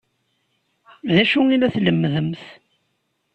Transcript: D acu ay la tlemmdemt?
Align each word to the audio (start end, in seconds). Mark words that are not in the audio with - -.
D 1.13 1.15
acu 1.21 1.39
ay 1.47 1.57
la 1.59 1.69
tlemmdemt? 1.75 2.41